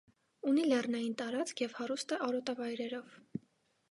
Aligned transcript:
Ունի 0.51 0.63
լեռնային 0.69 1.11
տարածք 1.19 1.61
և 1.65 1.77
հարուստ 1.81 2.15
է 2.17 2.19
արոտավայրերով։ 2.31 3.13